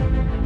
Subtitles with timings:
[0.00, 0.39] अब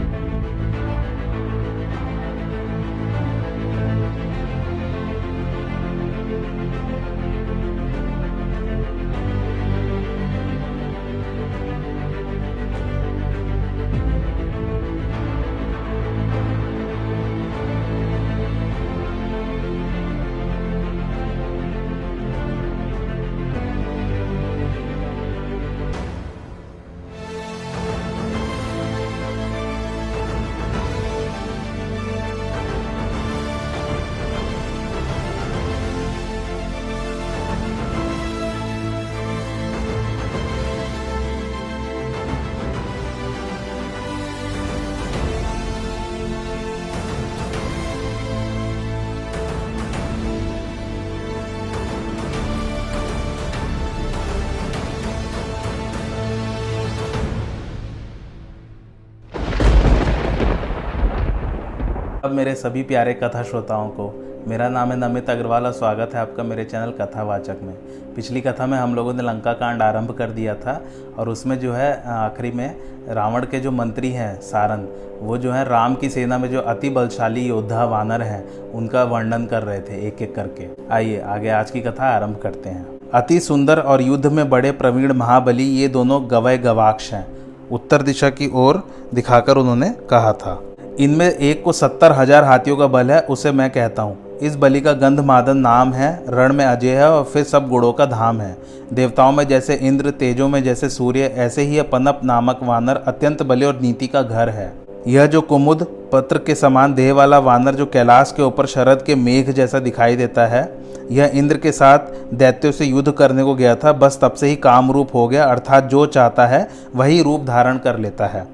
[62.35, 64.12] मेरे सभी प्यारे कथा श्रोताओं को,
[64.48, 67.74] मेरा नाम है नमित अग्रवाल और स्वागत है आपका मेरे चैनल कथावाचक में।
[68.16, 70.80] पिछली कथा में हम लोगों ने लंका कांड आरंभ कर दिया था
[71.18, 72.74] और उसमें जो है आखिरी में
[73.08, 74.86] रावण के जो मंत्री हैं सारन
[75.20, 79.46] वो जो है राम की सेना में जो अति बलशाली योद्धा वानर हैं, उनका वर्णन
[79.46, 83.40] कर रहे थे एक एक करके। आइए, आगे आज की कथा आरंभ करते हैं। अति
[83.40, 87.27] सुंदर और युद्ध में बड़े प्रवीण महाबली ये दोनों गवय गवाक्ष हैं,
[87.70, 90.60] उत्तर दिशा की ओर दिखाकर उन्होंने कहा था।
[91.00, 94.80] इनमें एक को सत्तर हज़ार हाथियों का बल है, उसे मैं कहता हूँ। इस बलि
[94.80, 98.40] का गंध मादन नाम है, रण में अजय है और फिर सब गुड़ों का धाम
[98.40, 98.56] है।
[98.92, 103.42] देवताओं में जैसे इंद्र, तेजों में जैसे सूर्य, ऐसे ही यह पनप नामक वानर अत्यंत
[103.42, 104.72] बलि और नीति का घर है।
[105.08, 109.14] यह जो कुमुद, पत्र के समान देह वाला वानर जो कैलाश के ऊपर शरद के
[109.14, 110.68] मेघ जैसा दिखाई देता है,
[111.10, 114.56] यह इंद्र के साथ दैत्यों से युद्ध करने को गया था, बस तब से ही
[114.56, 118.46] काम रूप हो गया, अर्थात जो चाहता है, वही रूप धारण कर लेता है।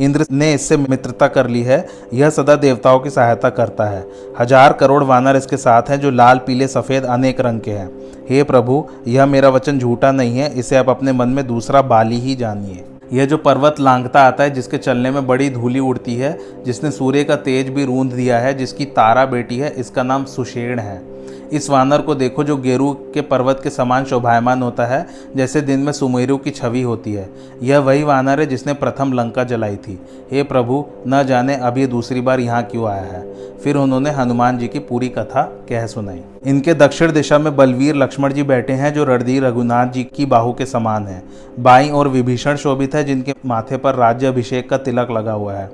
[0.00, 4.04] इंद्र ने इससे मित्रता कर ली है। यह सदा देवताओं की सहायता करता है।
[4.40, 7.90] हज़ार करोड़ वानर इसके साथ हैं जो लाल, पीले, सफ़ेद, अनेक रंग के हैं।
[8.30, 12.18] हे प्रभु, यह मेरा वचन झूठा नहीं है। इसे आप अपने मन में दूसरा बाली
[12.18, 16.38] ही जानिए। यह जो पर्वत लांघता आता है, जिसके चलने में बड़ी धूली उड़ती है,
[16.66, 20.78] जिसने सूर्य का तेज भी रूंध दिया है, जिसकी तारा बेटी है, इसका नाम सुषेण
[20.78, 21.00] है।
[21.52, 25.80] इस वानर को देखो जो गेरू के पर्वत के समान शोभायमान होता है, जैसे दिन
[25.80, 27.28] में सुमेरु की छवि होती है।
[27.62, 29.98] यह वही वानर है जिसने प्रथम लंका जलाई थी।
[30.32, 33.26] हे प्रभु, न जाने अब ये दूसरी बार यहाँ क्यों आया है।
[33.58, 38.32] फिर उन्होंने हनुमान जी की पूरी कथा कह सुनाई। इनके दक्षिण दिशा में बलवीर लक्ष्मण
[38.32, 41.22] जी बैठे हैं, जो रणधीर रघुनाथ जी की बाहू के समान है।
[41.60, 45.70] बाई और विभीषण शोभित है, जिनके माथे पर राज्य अभिषेक का तिलक लगा हुआ है।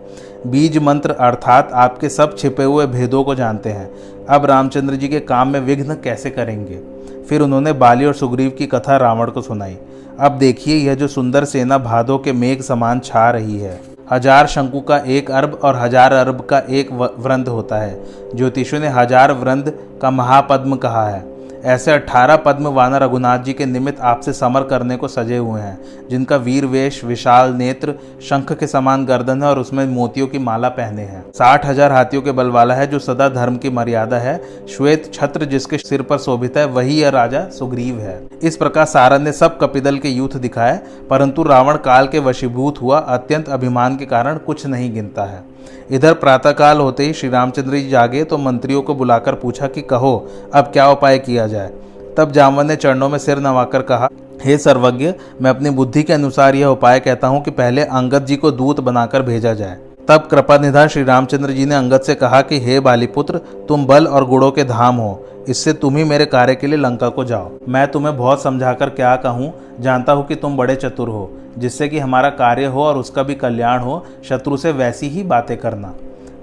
[0.47, 3.91] बीज मंत्र अर्थात आपके सब छिपे हुए भेदों को जानते हैं।
[4.31, 6.81] अब रामचंद्र जी के काम में विघ्न कैसे करेंगे?
[7.29, 9.77] फिर उन्होंने बाली और सुग्रीव की कथा रावण को सुनाई।
[10.21, 13.81] अब देखिए, यह जो सुंदर सेना भादों के मेघ समान छा रही है।
[14.13, 17.99] हज़ार शंकु का एक अर्ब और हज़ार अरब का एक वृंद होता है।
[18.35, 21.34] ज्योतिषों ने हज़ार वृंद का महापद्म कहा है।
[21.65, 25.79] ऐसे अठारह पद्म वानर रघुनाथ जी के निमित्त आपसे समर करने को सजे हुए हैं,
[26.11, 30.69] जिनका वीर वेश, विशाल नेत्र, शंख के समान गर्दन है और उसमें मोतियों की माला
[30.71, 34.37] पहने हैं। साठ हज़ार हाथियों के बल वाला है, जो सदा धर्म की मर्यादा है।
[34.69, 39.23] श्वेत छत्र जिसके सिर पर शोभित है, वही यह राजा सुग्रीव है। इस प्रकार सारन
[39.23, 40.79] ने सब कपिदल के यूथ दिखाए,
[41.11, 45.43] परंतु रावण काल के वशीभूत हुआ, अत्यंत अभिमान के कारण कुछ नहीं गिनता है।
[45.91, 50.31] इधर प्रातःकाल होते ही श्री रामचंद्र जी जागे तो मंत्रियों को बुलाकर पूछा कि कहो,
[50.55, 51.71] अब क्या उपाय किया जाए?
[52.17, 54.09] तब जामवन ने चरणों में सिर नवाकर कहा,
[54.45, 58.37] हे सर्वज्ञ, मैं अपनी बुद्धि के अनुसार यह उपाय कहता हूँ कि पहले अंगद जी
[58.37, 62.41] को दूत बनाकर भेजा जाए। तब कृपा निधान श्री रामचंद्र जी ने अंगद से कहा
[62.41, 63.39] कि, हे बालीपुत्र,
[63.69, 67.09] तुम बल और गुड़ों के धाम हो। इससे तुम ही मेरे कार्य के लिए लंका
[67.09, 71.31] को जाओ। मैं तुम्हें बहुत समझाकर क्या कहूँ, जानता हूँ कि तुम बड़े चतुर हो,
[71.59, 75.57] जिससे कि हमारा कार्य हो और उसका भी कल्याण हो, शत्रु से वैसी ही बातें
[75.57, 75.95] करना।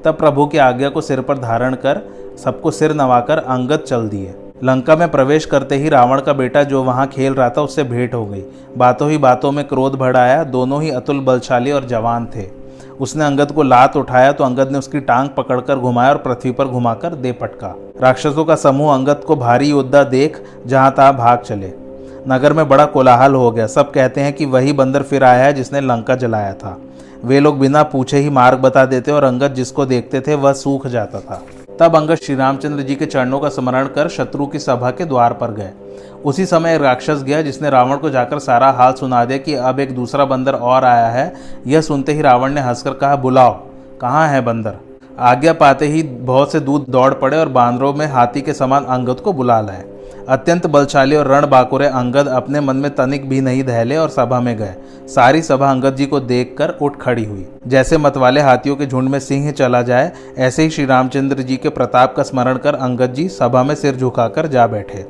[0.05, 2.01] तब प्रभु की आज्ञा को सिर पर धारण कर,
[2.37, 6.83] सबको सिर नवाकर अंगद चल दिए। लंका में प्रवेश करते ही रावण का बेटा जो
[6.83, 8.43] वहाँ खेल रहा था, उससे भेंट हो गई।
[8.77, 12.60] बातों ही बातों में क्रोध बढ़ाया, दोनों ही अतुल बलशाली और जवान थे।
[12.99, 16.65] उसने अंगद को लात उठाया तो अंगद ने उसकी टांग पकड़कर घुमाया और पृथ्वी पर
[16.65, 21.71] घुमाकर दे पटका। राक्षसों का समूह अंगद को भारी योद्धा देख, जहाँ तहां भाग चले।
[22.27, 25.53] नगर में बड़ा कोलाहल हो गया। सब कहते हैं कि वही बंदर फिर आया है
[25.53, 26.77] जिसने लंका जलाया था।
[27.25, 30.87] वे लोग बिना पूछे ही मार्ग बता देते और अंगद जिसको देखते थे, वह सूख
[30.87, 31.41] जाता था।
[31.81, 35.33] तब अंगद श्री रामचंद्र जी के चरणों का स्मरण कर शत्रु की सभा के द्वार
[35.33, 35.71] पर गए।
[36.25, 39.79] उसी समय एक राक्षस गया जिसने रावण को जाकर सारा हाल सुना दिया कि अब
[39.79, 41.33] एक दूसरा बंदर और आया है।
[41.67, 43.51] यह सुनते ही रावण ने हंसकर कहा, बुलाओ।
[44.01, 44.75] कहाँ है बंदर?
[45.19, 49.19] आज्ञा पाते ही बहुत से दूध दौड़ पड़े और बांदरों में हाथी के समान अंगद
[49.19, 49.83] को बुला लाए।
[50.29, 54.39] अत्यंत बलशाली और रण बाकुरे अंगद अपने मन में तनिक भी नहीं दहले और सभा
[54.39, 54.75] में गए।
[55.07, 59.19] सारी सभा अंगद जी को देखकर उठ खड़ी हुई। जैसे मतवाले हाथियों के झुंड में
[59.19, 63.27] सिंह चला जाए, ऐसे ही श्री रामचंद्र जी के प्रताप का स्मरण कर अंगद जी
[63.29, 65.05] सभा में सिर झुकाकर जा बैठे।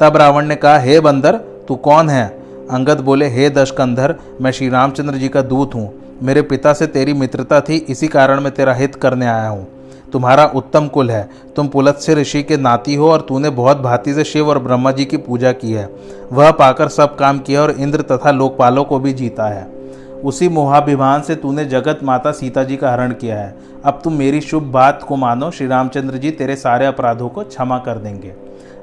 [0.00, 1.36] तब रावण ने कहा, हे बंदर,
[1.68, 2.26] तू कौन है?
[2.70, 7.12] अंगद बोले, हे दशकंधर, मैं श्री रामचंद्र जी का दूत हूँ। मेरे पिता से तेरी
[7.12, 9.66] मित्रता थी, इसी कारण मैं तेरा हित करने आया हूँ।
[10.12, 14.24] तुम्हारा उत्तम कुल है। तुम पुलत्स्य ऋषि के नाती हो और तूने बहुत भांति से
[14.24, 15.88] शिव और ब्रह्मा जी की पूजा की है।
[16.32, 19.66] वह पाकर सब काम किया और इंद्र तथा लोकपालों को भी जीता है।
[20.24, 24.40] उसी मोहाभिमान से तूने जगत माता सीता जी का हरण किया है। अब तुम मेरी
[24.40, 28.34] शुभ बात को मानो। श्री रामचंद्र जी तेरे सारे अपराधों को क्षमा कर देंगे।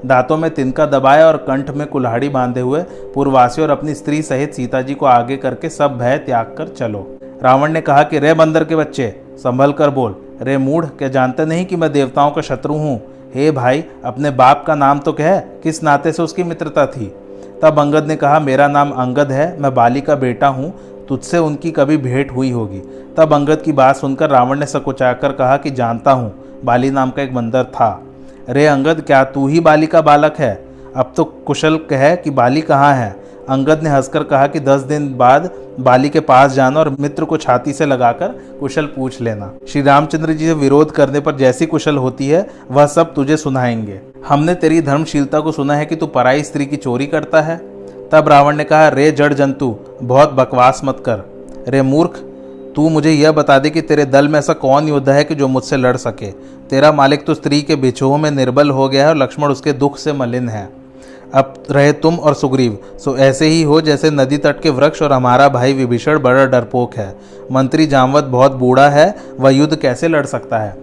[0.05, 2.81] दांतों में तिनका दबाए और कंठ में कुल्हाड़ी बांधे हुए
[3.13, 7.20] पूर्वासी और अपनी स्त्री सहित सीता जी को आगे करके सब भय त्याग कर चलो।
[7.43, 11.45] रावण ने कहा कि, रे बंदर के बच्चे, संभल कर बोल। रे मूढ़, क्या जानते
[11.45, 13.01] नहीं कि मैं देवताओं का शत्रु हूँ?
[13.35, 17.15] हे भाई, अपने बाप का नाम तो कह, किस नाते से उसकी मित्रता थी?
[17.61, 20.73] तब अंगद ने कहा, मेरा नाम अंगद है, मैं बाली का बेटा हूँ,
[21.07, 22.81] तुझसे उनकी कभी भेंट हुई होगी।
[23.17, 26.33] तब अंगद की बात सुनकर रावण ने सकुचाकर कहा कि, जानता हूँ,
[26.65, 28.03] बाली नाम का एक बंदर था।
[28.49, 30.70] रे अंगद, क्या तू ही बाली का बालक है?
[30.95, 33.15] अब तो कुशल कह कि बाली कहाँ है?
[33.49, 37.37] अंगद ने हंसकर कहा कि दस दिन बाद बाली के पास जाना और मित्र को
[37.37, 38.27] छाती से लगाकर
[38.59, 42.85] कुशल पूछ लेना। श्री रामचंद्र जी से विरोध करने पर जैसी कुशल होती है, वह
[42.85, 47.05] सब तुझे सुनाएँगे। हमने तेरी धर्मशीलता को सुना है कि तू पराई स्त्री की चोरी
[47.05, 47.57] करता है।
[48.11, 52.11] तब रावण ने कहा, रे जड़ जंतु, बहुत बकवास मत कर। रे मूर्ख,
[52.75, 55.47] तू मुझे यह बता दे कि तेरे दल में ऐसा कौन योद्धा है कि जो
[55.47, 56.31] मुझसे लड़ सके।
[56.69, 59.97] तेरा मालिक तो स्त्री के बिछोह में निर्बल हो गया है और लक्ष्मण उसके दुख
[59.97, 60.80] से मलिन है।
[61.33, 65.13] अब रहे तुम और सुग्रीव। सो ऐसे ही हो जैसे नदी तट के वृक्ष और
[65.13, 67.15] हमारा भाई विभीषण बड़ा डरपोक है।
[67.51, 70.75] मंत्री जामवत बहुत बूढ़ा है, वह युद्ध कैसे लड़ सकता है?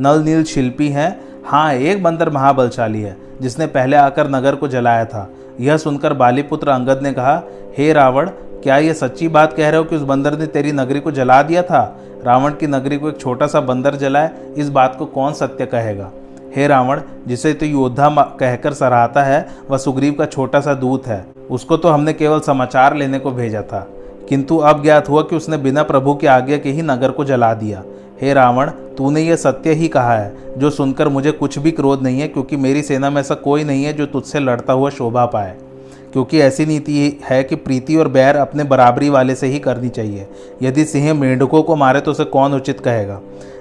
[0.00, 5.04] नल नील शिल्पी है। हाँ एक बंदर महाबलशाली है, जिसने पहले आकर नगर को जलाया
[5.04, 5.28] था।
[5.60, 7.42] यह सुनकर बालीपुत्र अंगद ने कहा,
[7.78, 8.30] हे रावण,
[8.62, 11.42] क्या यह सच्ची बात कह रहे हो कि उस बंदर ने तेरी नगरी को जला
[11.42, 12.00] दिया था?
[12.24, 16.10] रावण की नगरी को एक छोटा सा बंदर जलाए, इस बात को कौन सत्य कहेगा?
[16.56, 21.26] हे रावण, जिसे तो योद्धा कहकर सराहता है, वह सुग्रीव का छोटा सा दूत है।
[21.50, 23.90] उसको तो हमने केवल समाचार लेने को भेजा था।
[24.28, 27.54] किंतु अब ज्ञात हुआ कि उसने बिना प्रभु की आज्ञा के ही नगर को जला
[27.54, 27.82] दिया।
[28.22, 32.20] हे रावण, तूने यह सत्य ही कहा है, जो सुनकर मुझे कुछ भी क्रोध नहीं
[32.20, 35.56] है, क्योंकि मेरी सेना में ऐसा कोई नहीं है जो तुझसे लड़ता हुआ शोभा पाए।
[36.12, 40.28] क्योंकि ऐसी नीति है कि प्रीति और बैर अपने बराबरी वाले से ही करनी चाहिए।
[40.62, 43.20] यदि सिंह मेंढकों को मारे तो उसे कौन उचित कहेगा?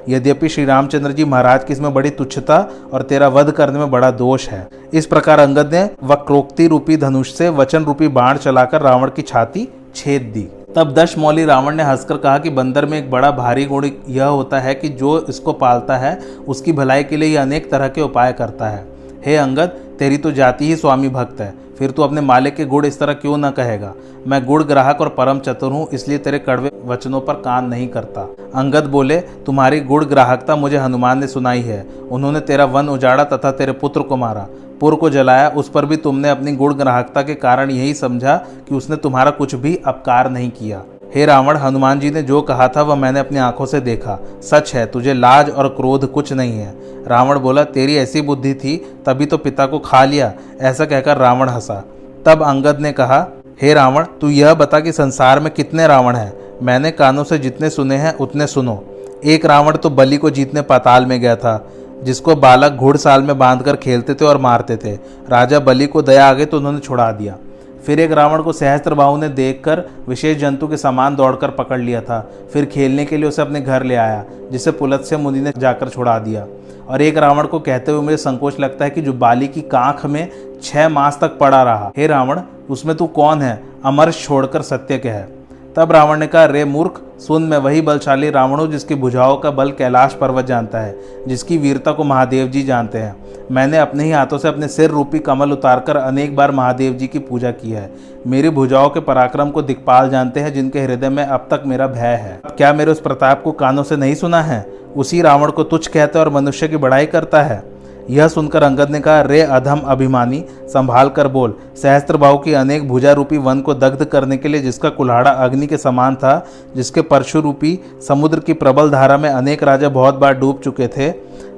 [0.10, 2.58] यद्यपि श्री रामचंद्र जी महाराज की इसमें बड़ी तुच्छता
[2.94, 7.34] और तेरा वध करने में बड़ा दोष है। इस प्रकार अंगद ने वक्रोक्ति रूपी धनुष
[7.34, 11.84] से वचन रूपी बाण चलाकर रावण की छाती छेद दी। तब दश मौली रावण ने
[11.84, 15.54] हंसकर कहा कि बंदर में एक बड़ा भारी गुण यह होता है कि जो इसको
[15.54, 16.18] पालता है,
[16.48, 18.86] उसकी भलाई के लिए यह अनेक तरह के उपाय करता है।
[19.26, 22.86] हे अंगद तेरी तो जाति ही स्वामी भक्त है। फिर तू अपने मालिक के गुड़
[22.86, 23.94] इस तरह क्यों न कहेगा?
[24.28, 28.22] मैं गुड़ ग्राहक और परम चतुर हूँ, इसलिए तेरे कड़वे वचनों पर कान नहीं करता।
[28.56, 33.52] अंगद बोले, तुम्हारी गुड़ ग्राहकता मुझे हनुमान ने सुनाई है। उन्होंने तेरा वन उजाड़ा तथा
[33.52, 34.48] तेरे पुत्र को मारा।
[34.80, 38.38] पुर को जलाया, उस पर भी तुमने अपनी गुड़ ग्राहकता के कारण यही समझा
[38.70, 40.84] कि उसने तुम्हारा कुछ भी अपकार नहीं किया।
[41.16, 44.76] हे रावण, हनुमान जी ने जो कहा था वह मैंने अपनी आँखों से देखा। सच
[44.76, 46.76] है, तुझे लाज और क्रोध कुछ नहीं है।
[47.08, 51.50] रावण बोला, तेरी ऐसी बुद्धि थी, तभी तो पिता को खा लिया, ऐसा कहकर रावण
[51.50, 51.84] हंसा।
[52.26, 53.28] तब अंगद ने कहा,
[53.62, 56.34] हे रावण, तू यह बता कि संसार में कितने रावण हैं?
[56.64, 58.84] मैंने कानों से जितने सुने हैं, उतने सुनो।
[59.26, 61.68] एक रावण तो बलि को जीतने पाताल में गया था,
[62.04, 64.94] जिसको बालक घुड़साल में बांधकर खेलते थे और मारते थे।
[65.30, 67.36] राजा बलि को दया आ गई तो उन्होंने छुड़ा दिया।
[67.86, 72.02] फिर एक रावण को सहस्त्र बाहु ने देखकर विशेष जंतु के समान दौड़कर पकड़ लिया
[72.02, 72.20] था।
[72.54, 75.90] फिर खेलने के लिए उसे अपने घर ले आया, जिसे पुलत से मुनि ने जाकर
[75.90, 76.46] छुड़ा दिया।
[76.90, 80.06] और एक रावण को कहते हुए मुझे संकोच लगता है कि जो बाली की कांख
[80.06, 80.32] में
[80.64, 83.64] छह मास तक पड़ा रहा। हे रावण, उसमें तू कौन है?
[83.86, 85.41] अमर छोड़कर सत्य के है
[85.78, 89.52] तब रावण ने कहा, रे मूर्ख, सुन, मैं वही बलशाली रावण हूँ जिसकी भुजाओं का
[89.52, 90.96] बल कैलाश पर्वत जानता है,
[91.28, 93.16] जिसकी वीरता को महादेव जी जानते हैं।
[93.52, 97.20] मैंने अपने ही हाथों से अपने सिर रूपी कमल उतारकर अनेक बार महादेव जी की
[97.20, 97.92] पूजा की है।
[98.28, 102.16] मेरी भुजाओं के पराक्रम को दिक्पाल जानते हैं, जिनके हृदय में अब तक मेरा भय
[102.16, 104.66] है। क्या मेरे उस प्रताप को कानों से नहीं सुना है?
[104.96, 107.71] उसी रावण को तुच्छ कहते और मनुष्य की बढ़ाई करता है।
[108.10, 112.88] यह सुनकर अंगद ने कहा, रे अधम अभिमानी, संभाल कर बोल। सहस्त्र भाव की अनेक
[112.88, 117.02] भुजा रूपी वन को दग्ध करने के लिए जिसका कुल्हाड़ा अग्नि के समान था, जिसके
[117.02, 121.10] परशु रूपी समुद्र की प्रबल धारा में अनेक राजा बहुत बार डूब चुके थे,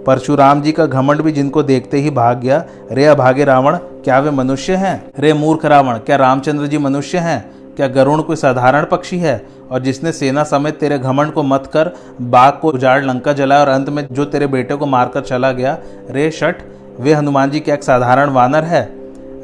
[0.06, 4.32] परशुराम जी का घमंड भी जिनको देखते ही भाग गया। रे अभागे रावण, क्या वे
[4.32, 5.12] मनुष्य हैं?
[5.20, 7.54] रे मूर्ख रावण, क्या रामचंद्र जी मनुष्य हैं?
[7.76, 9.46] क्या गरुण कोई साधारण पक्षी है?
[9.74, 13.68] और जिसने सेना समेत तेरे घमंड को मत कर, बाघ को उजाड़, लंका जलाया और
[13.68, 15.78] अंत में जो तेरे बेटे को मारकर चला गया।
[16.12, 16.62] रे शठ,
[17.00, 18.84] वे हनुमान जी क्या एक साधारण वानर है।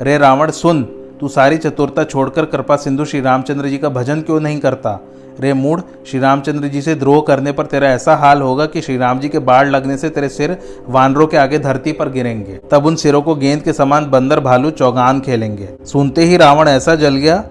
[0.01, 0.83] रे रावण, सुन,
[1.19, 5.00] तू सारी चतुरता छोड़कर कृपा सिंधु श्री रामचंद्र जी का भजन क्यों नहीं करता?
[5.39, 8.98] रे मूड श्री रामचंद्र जी से द्रोह करने पर तेरा ऐसा हाल होगा कि श्री
[8.98, 10.57] राम जी के बाढ़ लगने से तेरे सिर
[10.88, 14.71] वानरों के आगे धरती पर गिरेंगे। तब उन सिरों को गेंद के समान बंदर भालू
[14.71, 17.43] चौगान खेलेंगे। सुनते ही रावण ऐसा जल गया।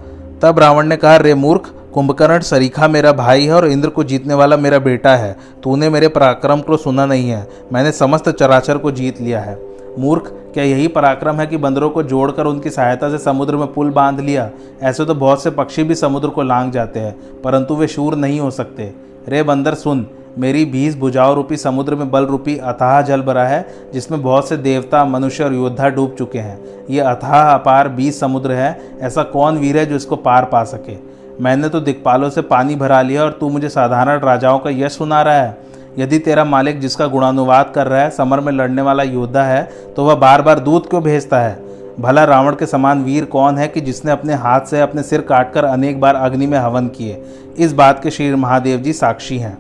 [0.43, 4.35] तब रावण ने कहा, रे मूर्ख कुंभकर्ण, सरीखा मेरा भाई है और इंद्र को जीतने
[4.35, 8.91] वाला मेरा बेटा है। तूने मेरे पराक्रम को सुना नहीं है। मैंने समस्त चराचर को
[8.91, 9.59] जीत लिया है।
[9.99, 13.91] मूर्ख, क्या यही पराक्रम है कि बंदरों को जोड़कर उनकी सहायता से समुद्र में पुल
[13.91, 14.51] बाँध लिया?
[14.83, 18.41] ऐसे तो बहुत से पक्षी भी समुद्र को लांग जाते हैं, परंतु वे शूर नहीं
[18.41, 18.93] हो सकते।
[19.29, 20.07] रे बंदर, सुन।
[20.39, 24.57] मेरी बीस भुजाओं रूपी समुद्र में बल रूपी अथाह जल भरा है, जिसमें बहुत से
[24.57, 29.59] देवता, मनुष्य और योद्धा डूब चुके हैं। ये अथाह अपार बीस समुद्र है। ऐसा कौन
[29.59, 30.95] वीर है जो इसको पार पा सके?
[31.41, 35.23] मैंने तो दिखपालों से पानी भरा लिया और तू मुझे साधारण राजाओं का यश सुना
[35.23, 35.57] रहा है।
[35.99, 39.63] यदि तेरा मालिक जिसका गुणानुवाद कर रहा है, समर में लड़ने वाला योद्धा है
[39.97, 41.57] तो वह बार बार दूध क्यों भेजता है?
[42.01, 45.65] भला रावण के समान वीर कौन है कि जिसने अपने हाथ से अपने सिर काटकर
[45.65, 47.23] अनेक बार अग्नि में हवन किए?
[47.59, 49.57] इस बात के श्री महादेव जी साक्षी हैं।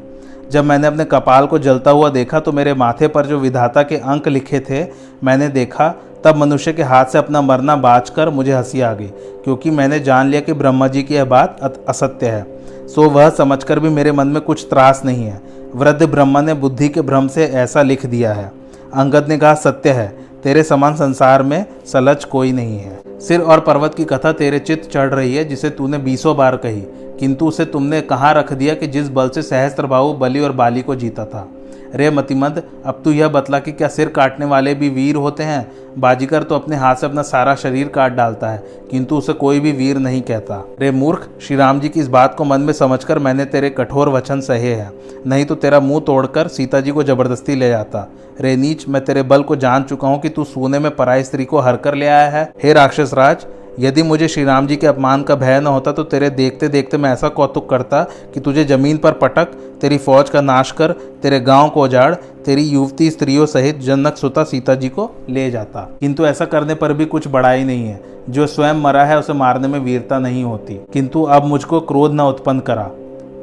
[0.50, 3.96] जब मैंने अपने कपाल को जलता हुआ देखा तो मेरे माथे पर जो विधाता के
[3.96, 4.86] अंक लिखे थे,
[5.24, 5.94] मैंने देखा
[6.24, 9.06] तब मनुष्य के हाथ से अपना मरना बाज कर मुझे हँसी आ गई,
[9.44, 12.46] क्योंकि मैंने जान लिया कि ब्रह्मा जी की यह बात असत्य है।
[12.88, 15.40] सो वह समझकर भी मेरे मन में कुछ त्रास नहीं है।
[15.74, 18.52] वृद्ध ब्रह्मा ने बुद्धि के भ्रम से ऐसा लिख दिया है।
[18.94, 23.60] अंगद ने कहा, सत्य है। तेरे समान संसार में सलच कोई नहीं है। सिर और
[23.60, 26.82] पर्वत की कथा तेरे चित्त चढ़ रही है, जिसे तूने बीसों बार कही।
[27.20, 30.94] किंतु उसे तुमने कहाँ रख दिया कि जिस बल से सहस्त्र बलि और बाली को
[30.94, 31.48] जीता था?
[31.94, 35.66] रे मतिमंद, अब तू यह बतला कि क्या सिर काटने वाले भी वीर होते हैं?
[35.98, 39.72] बाजीगर तो अपने हाथ से अपना सारा शरीर काट डालता है, किंतु उसे कोई भी
[39.72, 43.18] वीर नहीं कहता। रे मूर्ख श्री राम जी की इस बात को मन में समझकर
[43.18, 44.90] मैंने तेरे कठोर वचन सहे हैं।
[45.26, 48.06] नहीं तो तेरा मुँह तोड़कर सीता जी को ज़बरदस्ती ले जाता
[48.40, 51.44] रे नीच, मैं तेरे बल को जान चुका हूँ कि तू सोने में पराई स्त्री
[51.44, 53.46] को हर कर ले आया है। हे राक्षस राज
[53.78, 56.96] यदि मुझे श्री राम जी के अपमान का भय न होता तो तेरे देखते देखते
[56.96, 58.02] मैं ऐसा कौतुक करता
[58.34, 59.44] कि तुझे ज़मीन पर पटक,
[59.80, 64.44] तेरी फौज का नाश कर, तेरे गाँव को उजाड़ तेरी युवती स्त्रियों सहित जनक सुता
[64.44, 68.46] सीता जी को ले जाता। किंतु ऐसा करने पर भी कुछ बड़ाई नहीं है। जो
[68.46, 72.60] स्वयं मरा है उसे मारने में वीरता नहीं होती। किंतु अब मुझको क्रोध न उत्पन्न
[72.60, 72.90] करा।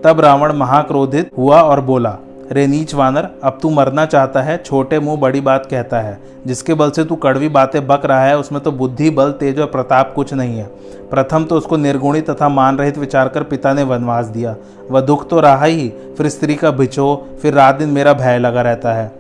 [0.04, 2.18] तब रावण महाक्रोधित हुआ और बोला
[2.52, 6.74] रे नीच वानर, अब तू मरना चाहता है, छोटे मुँह बड़ी बात कहता है। जिसके
[6.74, 10.14] बल से तू कड़वी बातें बक रहा है, उसमें तो बुद्धि, बल, तेज और प्रताप
[10.16, 10.64] कुछ नहीं है।
[11.12, 14.56] प्रथम तो उसको निर्गुणी तथा मान रहित विचार कर पिता ने वनवास दिया।
[14.92, 18.62] वह दुख तो रहा ही, फिर स्त्री का बिछो फिर रात दिन मेरा भय लगा
[18.62, 19.12] रहता है।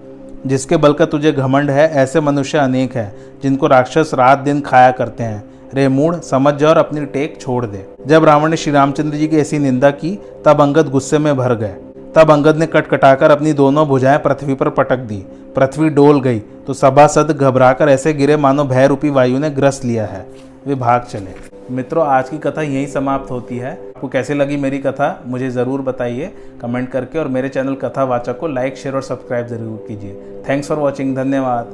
[0.47, 4.91] जिसके बल का तुझे घमंड है, ऐसे मनुष्य अनेक हैं, जिनको राक्षस रात दिन खाया
[4.91, 8.73] करते हैं। रे मूड समझ जा और अपनी टेक छोड़ दे। जब रावण ने श्री
[8.73, 11.75] रामचंद्र जी की ऐसी निंदा की, तब अंगद गुस्से में भर गए।
[12.15, 15.17] तब अंगद ने कटकटाकर अपनी दोनों भुजाएँ पृथ्वी पर पटक दी।
[15.55, 20.05] पृथ्वी डोल गई तो सभासद घबराकर ऐसे गिरे मानो भय रूपी वायु ने ग्रस लिया
[20.05, 20.25] है।
[20.67, 21.33] वे भाग चले।
[21.71, 25.81] मित्रों, आज की कथा यहीं समाप्त होती है। आपको कैसे लगी मेरी कथा, मुझे ज़रूर
[25.81, 26.31] बताइए
[26.61, 30.77] कमेंट करके और मेरे चैनल कथावाचक को लाइक, शेयर और सब्सक्राइब ज़रूर कीजिए। थैंक्स फॉर
[30.77, 31.71] वॉचिंग, धन्यवाद।